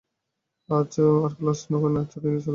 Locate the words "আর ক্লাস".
1.25-1.59